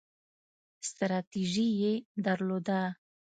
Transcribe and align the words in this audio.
ستراتیژي 0.89 1.67
یې 1.81 1.93
درلوده. 2.25 2.81